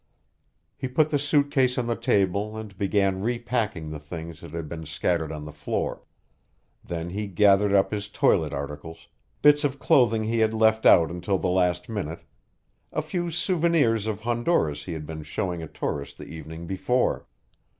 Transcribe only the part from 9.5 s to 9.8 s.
of